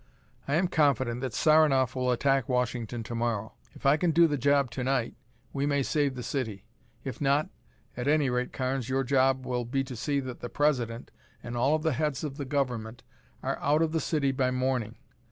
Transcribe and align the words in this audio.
I 0.47 0.55
am 0.55 0.67
confident 0.67 1.21
that 1.21 1.31
Saranoff 1.31 1.93
will 1.95 2.09
attack 2.09 2.49
Washington 2.49 3.03
to 3.03 3.13
morrow. 3.13 3.53
If 3.75 3.85
I 3.85 3.97
can 3.97 4.09
do 4.09 4.25
the 4.25 4.35
job 4.35 4.71
to 4.71 4.83
night, 4.83 5.13
we 5.53 5.67
may 5.67 5.83
save 5.83 6.15
the 6.15 6.23
city. 6.23 6.65
If 7.03 7.21
not 7.21 7.49
At 7.95 8.07
any 8.07 8.27
rate, 8.27 8.51
Carnes, 8.51 8.89
your 8.89 9.03
job 9.03 9.45
will 9.45 9.63
be 9.63 9.83
to 9.83 9.95
see 9.95 10.19
that 10.21 10.39
the 10.39 10.49
President 10.49 11.11
and 11.43 11.55
all 11.55 11.75
of 11.75 11.83
the 11.83 11.93
heads 11.93 12.23
of 12.23 12.37
the 12.37 12.45
government 12.45 13.03
are 13.43 13.59
out 13.59 13.83
of 13.83 13.91
the 13.91 14.01
city 14.01 14.31
by 14.31 14.49
morning. 14.49 14.95